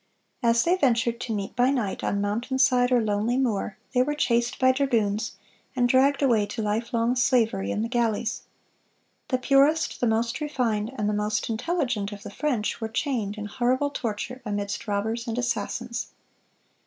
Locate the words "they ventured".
0.63-1.19